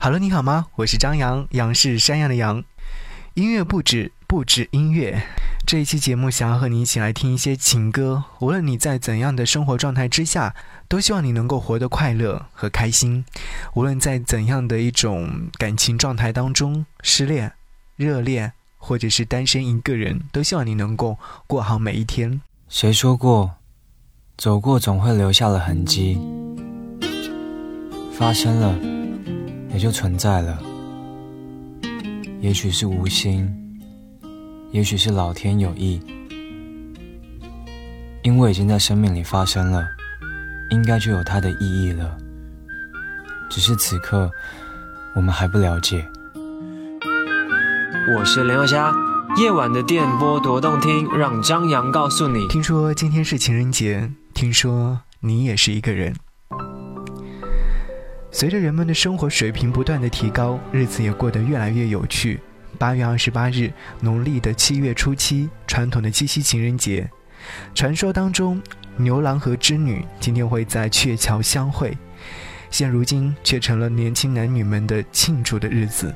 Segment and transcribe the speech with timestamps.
[0.00, 0.66] Hello，你好吗？
[0.76, 2.62] 我是张扬，杨是山羊的羊。
[3.34, 5.20] 音乐不止，不止音乐。
[5.66, 8.22] 这一期节目想要和你一起来听一些情歌。
[8.38, 10.54] 无论你在怎样的生活状态之下，
[10.86, 13.24] 都希望你能够活得快乐和开心。
[13.74, 17.52] 无论在怎样的一种感情状态当中，失恋、
[17.96, 21.18] 热恋，或者是单身一个人，都希望你能够
[21.48, 22.40] 过好每一天。
[22.68, 23.56] 谁说过，
[24.36, 26.20] 走过总会留下了痕迹？
[28.12, 28.78] 发生了，
[29.72, 30.58] 也就存在了。
[32.40, 33.52] 也许是无心，
[34.70, 36.00] 也许是老天有意，
[38.22, 39.86] 因为已经在生命里发生了，
[40.70, 42.16] 应该就有它的意义了。
[43.50, 44.30] 只是此刻
[45.14, 46.06] 我们还不了解。
[48.16, 48.94] 我是林宥嘉，
[49.36, 52.46] 夜晚的电波多动听，让张扬告诉你。
[52.48, 56.14] 听说今天是情人节，听说你也是一个人。
[58.30, 62.38] 随着人们的生活水平不断的提高，日子也过得越来越有趣。
[62.76, 67.08] 八月二十八日，农历的七月初七，传统的七夕情人节。
[67.74, 68.60] 传说当中，
[68.96, 71.96] 牛郎和织女今天会在鹊桥相会，
[72.70, 76.14] 现如今却成了年轻男女们的庆祝的日子，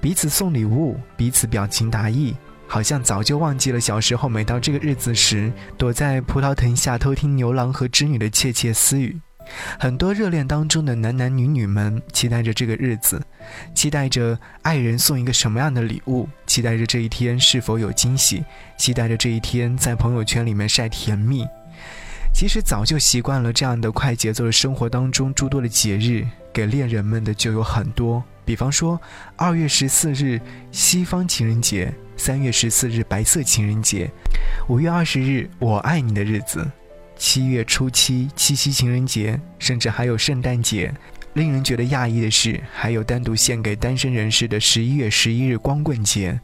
[0.00, 9.18] 彼此送礼物，彼此表情达意，好像早就忘记了小时候每到这个日子时，躲在葡萄藤下偷听牛郎和织女的窃窃私语。
[9.78, 13.20] 很多热恋当中的男男女女们期待着这个日子，
[13.74, 18.44] 期待着爱人送一个什么样的礼物，期待着这一天是否有惊喜，
[18.78, 21.46] 期待着这一天在朋友圈里面晒甜蜜。
[22.34, 29.00] 其实早就习惯了这样的快节奏的生活当中，诸多的节日给恋人们的就有很多，比方说
[29.36, 30.40] 二月十四日
[30.72, 34.10] 西方情人节，三月十四日白色情人节，
[34.68, 36.68] 五月二十日我爱你的日子。
[37.26, 40.92] 七月初七，七夕情人节，甚至还有圣诞节。
[41.32, 46.38] 令人觉得讶异的是，还有单独献给单身人士的十一月十一日光棍节。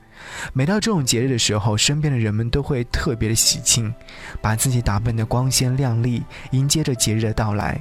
[0.54, 3.92] 每到这种节日的时候，身边的人们都会特别的喜庆，
[4.40, 6.22] 把自己打扮得光鲜亮丽，
[6.52, 7.78] 迎接着节日的到来。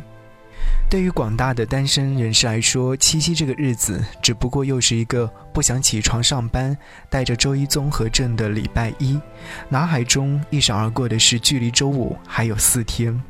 [0.89, 6.75] 对于广大的单身人士来说，七夕这个日子只不过又是一个不想起床上班、
[7.09, 9.19] 带着周一综合症的礼拜一，
[9.69, 13.21] 脑海中一闪而过的是距离周五还有四天。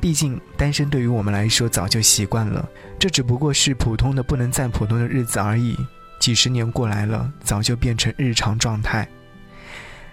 [0.00, 2.68] 毕竟单身对于我们来说早就习惯了，
[2.98, 5.76] 这只不过是普通的不能再普通的日子而已。
[6.18, 9.08] 几十年过来了，早就变成日常状态。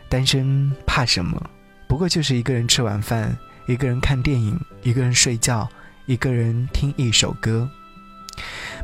[0.08, 1.50] 单身怕什么？
[1.88, 3.36] 不过就是一个人吃晚饭，
[3.68, 5.68] 一个人看电影，一个人睡觉。
[6.07, 7.67] 一个人听一首歌，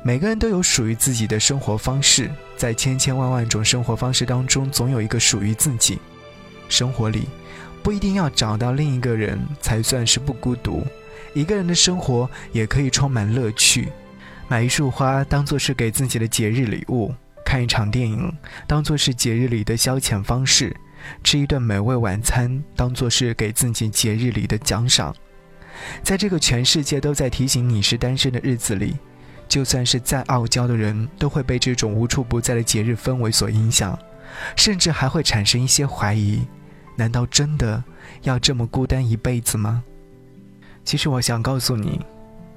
[0.04, 6.00] 每个人都有属于自己的生活方式，在千千万万种生活方式当中，总有一个属于自己。
[6.68, 7.28] 生活里
[7.84, 10.84] 不一定要找到另一个人才算是不孤独，
[11.36, 13.90] 一个人的生活也可以充满乐趣。
[14.48, 17.14] 买一束花当做是给自己的节日礼物，
[17.46, 20.76] 看一场电影当做是节日里的消遣方式，
[21.24, 25.16] 吃一顿美味晚餐当做是给自己节日里的奖赏。
[26.04, 28.98] 在这个全世界都在提醒你是单身的日子里，
[29.48, 33.98] 就算是再傲娇的人，都会被这种无处不在的节日氛围所影响，
[34.56, 36.42] 甚至还会产生一些怀疑：
[36.96, 37.84] 难道真的
[38.24, 39.84] 要这么孤单一辈子吗？
[40.84, 42.00] 其实我想告诉你，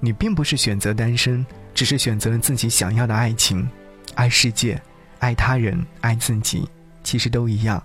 [0.00, 3.68] 你并不是选择单身，只是选择了自己想要的爱情，
[4.14, 4.80] 爱世界，
[5.18, 6.68] 爱他人，爱自己，
[7.02, 7.82] 其实都一样。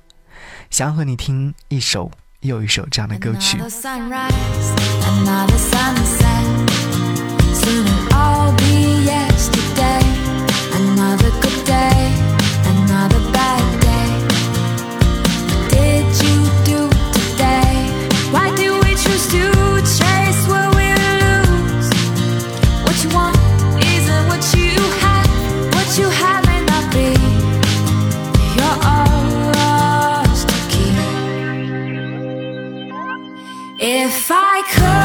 [0.69, 2.09] 想和你听一首。
[2.41, 3.57] 又一首这样的歌曲。
[3.57, 5.99] If I could find
[34.31, 34.98] I could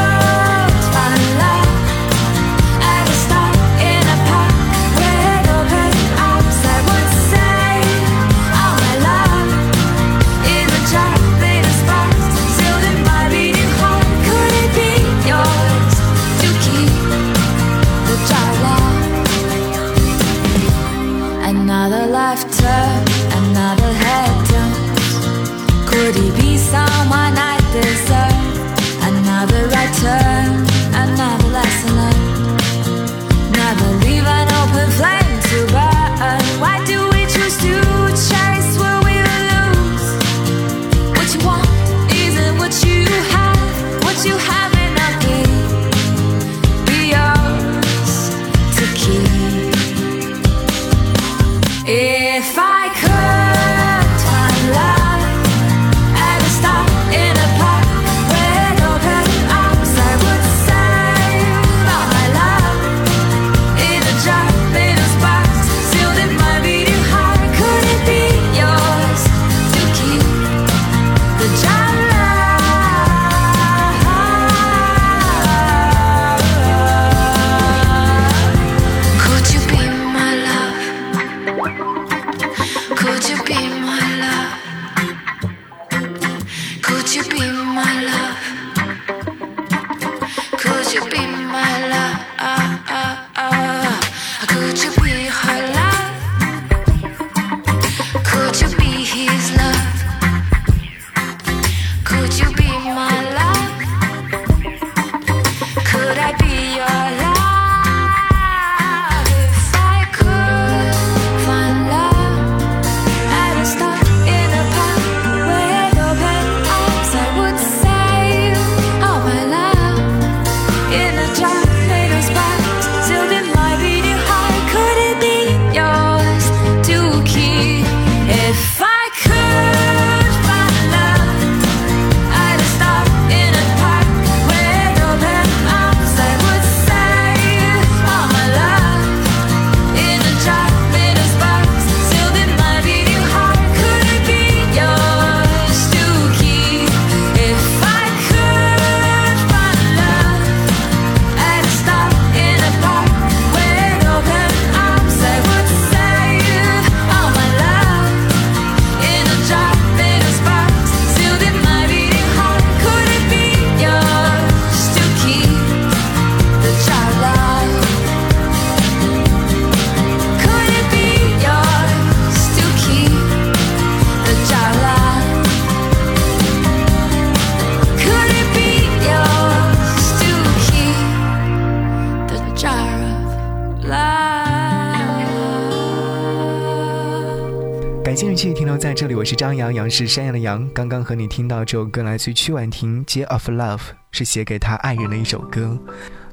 [188.95, 190.65] 这里，我是张阳，阳是山羊的羊。
[190.73, 193.77] 刚刚和你听到这首歌来自于曲婉婷《J of Love》，
[194.11, 195.77] 是写给他爱人的一首歌。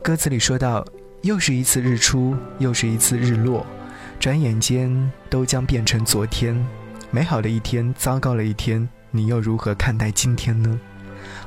[0.00, 0.86] 歌词里说到
[1.22, 3.66] ：“又是一次日出，又是一次日落，
[4.20, 6.56] 转眼间都将变成昨天。
[7.10, 10.78] 美好的一天，糟糕的一天，你又如何看待今天呢？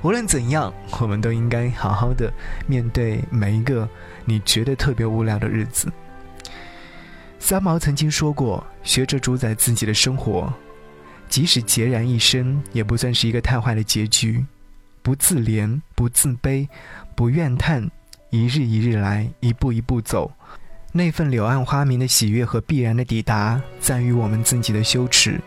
[0.01, 2.29] 无论怎样，我们都应该好好的
[2.67, 3.87] 面对每一个
[4.25, 5.87] 你觉得特别无聊的日子。”
[7.39, 10.53] 三毛曾经说过：“学着主宰自己的生活，
[11.27, 14.45] 即使孑然一身，也不算是一个太坏的结局。
[15.01, 16.67] 不自怜，不自卑，
[17.15, 17.89] 不怨叹，
[18.29, 20.31] 一日一日来，一步一步走。
[20.91, 25.39] 那份柳暗花明的喜悦和必然的抵达，在于我们自己的羞耻。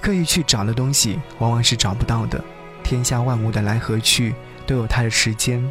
[0.00, 2.42] 刻意去找的东西，往往是找不到的。
[2.82, 4.34] 天下万物的来和去，
[4.66, 5.62] 都有它的时间。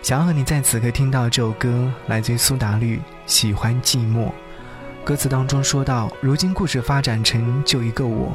[0.00, 2.96] 想要和你在此刻听到这首歌，来自于苏打绿，
[3.26, 4.26] 《喜欢寂寞》。”
[5.04, 8.32] 歌词当中说到，如今故事发展成就一个我，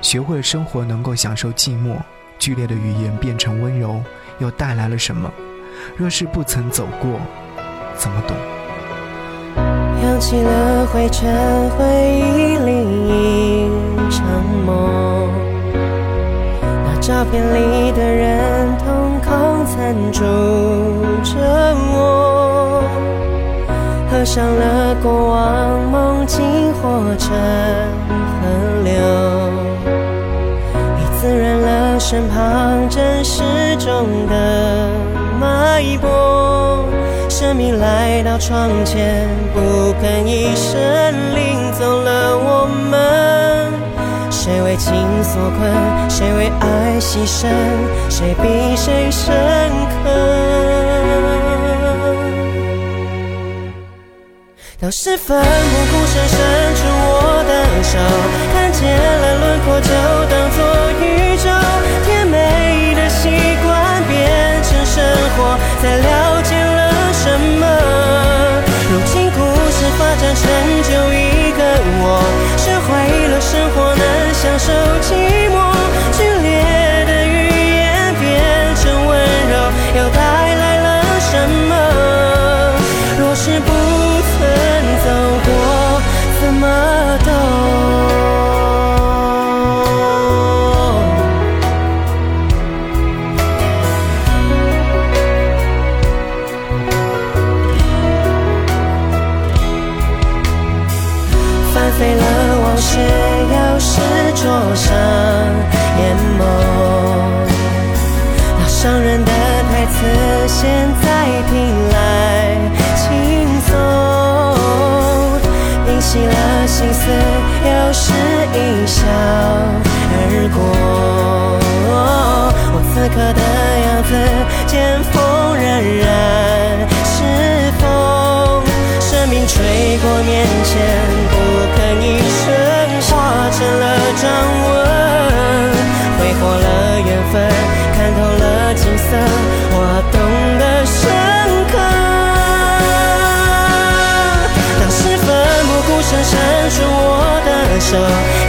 [0.00, 1.96] 学会了生活能够享受寂寞，
[2.38, 4.00] 剧烈的语言变成温柔，
[4.38, 5.28] 又带来了什么？
[5.96, 7.18] 若是不曾走过，
[7.96, 8.36] 怎么懂？
[10.04, 11.28] 扬起了灰尘，
[11.70, 12.70] 回忆里
[13.08, 14.24] 一场
[14.64, 15.28] 梦，
[16.62, 20.22] 那照片里的人，瞳孔残住
[21.24, 22.39] 着我。
[24.20, 26.42] 合上了过往，梦境
[26.74, 27.30] 化成
[28.12, 28.92] 河流，
[30.98, 33.42] 你滋润了身旁真实
[33.78, 34.90] 中的
[35.40, 36.84] 脉搏。
[37.30, 40.78] 生命来到窗前，不吭一声，
[41.34, 43.72] 领走了我们。
[44.30, 44.92] 谁为情
[45.24, 46.10] 所困？
[46.10, 47.48] 谁为爱牺牲？
[48.10, 49.32] 谁比谁深
[50.04, 50.89] 刻？
[54.80, 56.38] 当时奋不顾身伸
[56.74, 57.98] 出我的手，
[58.50, 59.92] 看见了轮廓就
[60.24, 60.64] 当作
[61.04, 61.52] 宇宙。
[62.06, 63.28] 甜美的习
[63.62, 65.04] 惯变成生
[65.36, 65.98] 活，在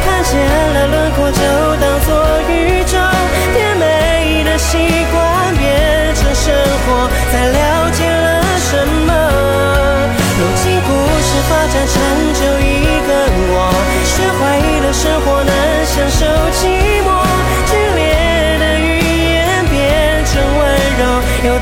[0.04, 1.42] 看见了轮廓，就
[1.82, 2.10] 当作
[2.50, 2.98] 宇宙，
[3.54, 4.78] 甜美的习
[5.12, 6.22] 惯变成。
[6.34, 9.12] 生活才了解了什么？
[10.40, 10.90] 如今故
[11.22, 11.94] 事发展成
[12.34, 12.66] 就一
[13.06, 13.10] 个
[13.52, 13.54] 我，
[14.06, 14.42] 学会
[14.82, 15.52] 了生活能
[15.86, 16.26] 享受
[16.58, 16.60] 寂
[17.06, 17.08] 寞，
[17.70, 18.90] 剧烈的语
[19.36, 19.38] 言
[19.70, 20.60] 变成温
[20.98, 21.02] 柔，
[21.44, 21.60] 又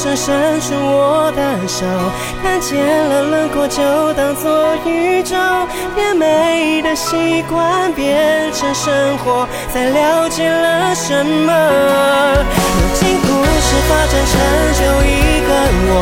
[0.00, 1.84] 奋不顾身伸出我的手。
[2.42, 3.82] 看见了轮廓，就
[4.14, 5.36] 当作宇宙。
[5.94, 11.52] 甜美的习惯变成生活，才了解了什么。
[12.54, 14.32] 如今故事发展成
[14.74, 15.50] 就一个
[15.88, 15.92] 我，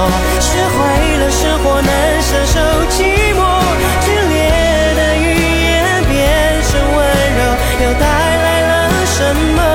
[0.40, 0.78] 学会
[1.18, 1.90] 了生活能
[2.22, 2.54] 享受
[2.90, 2.96] 寂
[3.34, 3.40] 寞。
[4.04, 5.26] 剧烈的语
[5.64, 6.16] 言变
[6.62, 6.98] 成温
[7.36, 7.40] 柔，
[7.84, 9.16] 又带来了什
[9.56, 9.67] 么？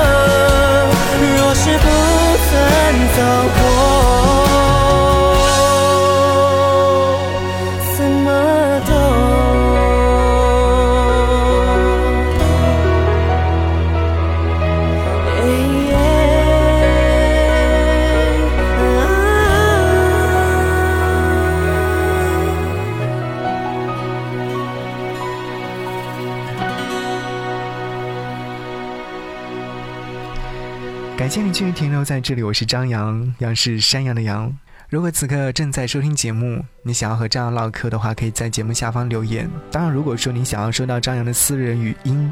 [31.16, 34.52] 感谢你继续停留在这里，我是张扬，杨是山羊的羊。
[34.88, 39.48] 如果此刻正在收听节目，你想要和张扬唠嗑的话，可以在节目下方留言。
[39.70, 42.30] 当然，如果说你想要收到张扬的私人语音，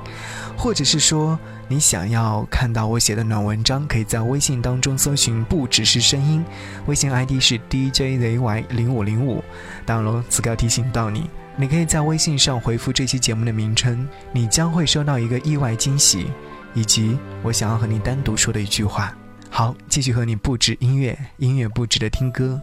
[0.57, 6.45] 或者是说你想要看到我写的暖文章，可以在微信当中搜寻“不只是声音”，
[6.87, 9.45] 微信 ID 是 DJZY 零五零五。
[9.87, 16.27] 当然了，此刻要提醒到你，你可以在微信上回复这期节目的名称，你将会收到一个意外惊喜。
[16.75, 19.15] 以及我想要和你单独说的一句话。
[19.51, 22.61] 好，继续和你布置音乐，音乐布置的听歌。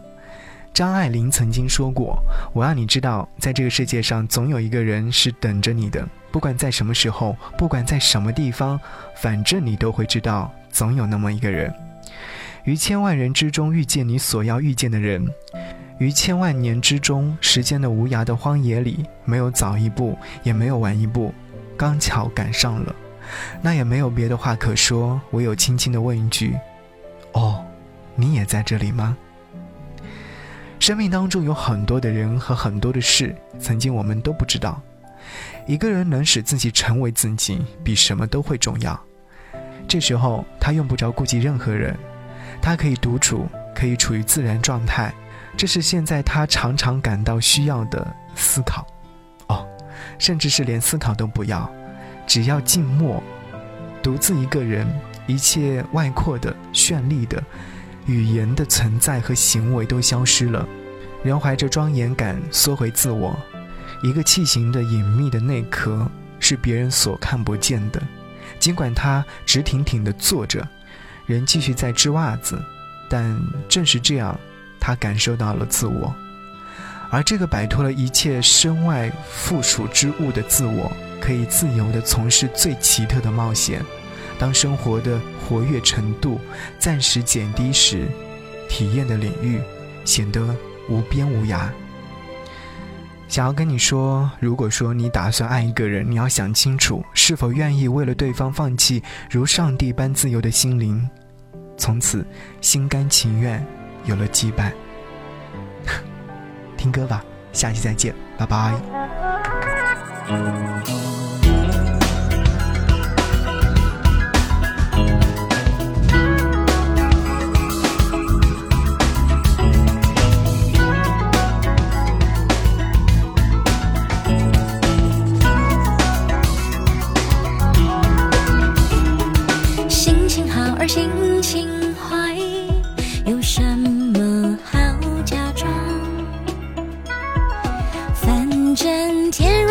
[0.72, 2.18] 张爱玲曾经说过
[2.54, 8.80] ：“我让你知道，在这个世界上，总有一个人是等着你的，不管在什么时候，不管在什么地方，
[9.16, 11.72] 反正你都会知道，总有那么一个人。
[12.64, 15.26] 于千万人之中遇见你所要遇见的人，
[15.98, 21.34] 于千万年之中，时间的无涯的荒野里，没有早一步，也没有晚一步，
[21.76, 22.94] 刚巧赶上了。”
[23.60, 26.58] 那也没有别的话可说，唯有轻轻的问一句
[27.32, 27.64] ：“哦，
[28.14, 29.16] 你也在这里吗？”
[30.80, 34.80] 生命当中有很多的人和很多的事，曾经我们都不知道。
[35.66, 38.98] 一个人能使自己成为自己，比什么都会重要。
[39.86, 41.94] 这时候他用不着顾及任何人，
[42.62, 45.12] 他可以独处，可以处于自然状态。
[45.56, 48.86] 这是现在他常常感到需要的思考。
[49.48, 49.68] 哦，
[50.18, 51.70] 甚至是连思考都不要。
[52.30, 53.20] 只要静默，
[54.00, 54.86] 独自一个人，
[55.26, 57.42] 一切外扩的、绚丽的、
[58.06, 60.64] 语言的存在和行为都消失了。
[61.24, 63.36] 人怀着庄严感缩回自我，
[64.00, 66.08] 一个器型的隐秘的内壳
[66.38, 68.00] 是别人所看不见的。
[68.60, 70.64] 尽管他直挺挺地坐着，
[71.26, 72.62] 人继续在织袜子，
[73.08, 73.36] 但
[73.68, 74.38] 正是这样，
[74.78, 76.14] 他感受到了自我。
[77.10, 80.90] 而这个摆脱了一切身外附属之物的自我。
[81.20, 83.84] 可以自由地从事最奇特的冒险。
[84.38, 86.40] 当生活的活跃程度
[86.78, 88.08] 暂时减低时，
[88.70, 89.60] 体验的领域
[90.06, 90.56] 显得
[90.88, 91.68] 无边无涯。
[93.28, 101.06] 想要跟你说，如果说你打算爱一个人，你要想清楚是否愿意为了对方放弃如上帝般自由的心灵，
[101.76, 102.26] 从此
[102.62, 103.62] 心甘情愿
[104.06, 104.72] 有了羁绊。
[106.80, 107.22] 听歌吧，
[107.52, 108.72] 下期再见，拜拜。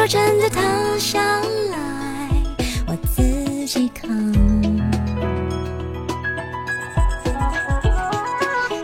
[0.08, 0.62] 真的塌
[0.98, 1.22] 下
[1.70, 2.29] 来，
[2.88, 3.22] 我自
[3.68, 4.10] 己扛。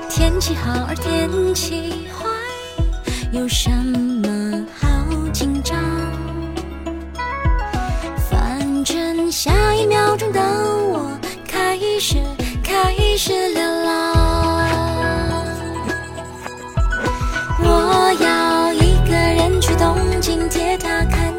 [0.07, 2.27] 天气好而天气坏，
[3.31, 4.88] 有什么好
[5.34, 5.79] 紧张？
[8.29, 11.17] 反正下一秒钟的我
[11.48, 12.17] 开始
[12.63, 13.85] 开始流浪。
[19.95, 21.35] 风景铁塔看